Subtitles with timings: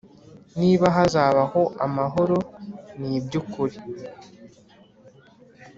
[0.59, 2.37] niba hazabaho amahoro
[2.99, 3.77] n iby ukuri